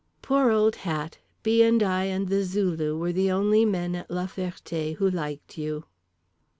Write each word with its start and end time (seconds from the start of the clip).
Poor 0.23 0.49
Old 0.49 0.77
Hat, 0.77 1.19
B. 1.43 1.61
and 1.61 1.83
I 1.83 2.05
and 2.05 2.27
the 2.27 2.43
Zulu 2.43 2.97
were 2.97 3.11
the 3.11 3.29
only 3.29 3.65
men 3.65 3.93
at 3.93 4.09
La 4.09 4.25
Ferté 4.25 4.95
who 4.95 5.07
liked 5.07 5.59
you. 5.59 5.85